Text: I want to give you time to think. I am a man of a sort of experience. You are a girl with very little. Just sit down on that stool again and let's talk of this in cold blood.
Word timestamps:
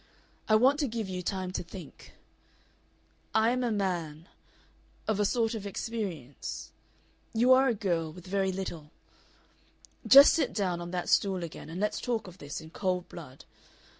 I 0.49 0.55
want 0.55 0.79
to 0.79 0.87
give 0.87 1.07
you 1.07 1.21
time 1.21 1.51
to 1.51 1.61
think. 1.61 2.13
I 3.35 3.51
am 3.51 3.63
a 3.63 3.71
man 3.71 4.27
of 5.07 5.19
a 5.19 5.25
sort 5.25 5.53
of 5.53 5.67
experience. 5.67 6.71
You 7.35 7.53
are 7.53 7.67
a 7.67 7.75
girl 7.75 8.11
with 8.11 8.25
very 8.25 8.51
little. 8.51 8.89
Just 10.07 10.33
sit 10.33 10.53
down 10.53 10.81
on 10.81 10.89
that 10.89 11.07
stool 11.07 11.43
again 11.43 11.69
and 11.69 11.79
let's 11.79 12.01
talk 12.01 12.25
of 12.25 12.39
this 12.39 12.59
in 12.61 12.71
cold 12.71 13.09
blood. 13.09 13.45